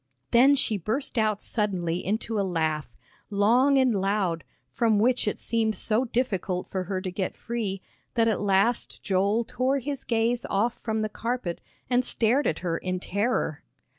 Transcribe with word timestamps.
Then 0.31 0.55
she 0.55 0.79
burst 0.79 1.19
out 1.19 1.43
suddenly 1.43 2.03
into 2.03 2.39
a 2.39 2.41
laugh, 2.41 2.97
long 3.29 3.77
and 3.77 3.93
loud, 3.93 4.43
from 4.71 4.97
which 4.97 5.27
it 5.27 5.39
seemed 5.39 5.75
so 5.75 6.05
difficult 6.05 6.67
for 6.71 6.85
her 6.85 7.01
to 7.01 7.11
get 7.11 7.37
free, 7.37 7.83
that 8.15 8.27
at 8.27 8.41
last 8.41 9.03
Joel 9.03 9.43
tore 9.43 9.77
his 9.77 10.03
gaze 10.03 10.43
off 10.49 10.73
from 10.73 11.03
the 11.03 11.07
carpet 11.07 11.61
and 11.87 12.03
stared 12.03 12.47
at 12.47 12.59
her 12.65 12.79
in 12.79 12.99
terror. 12.99 13.61